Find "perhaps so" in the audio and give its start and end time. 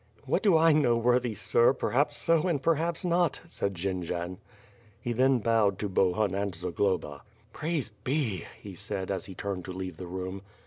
1.73-2.47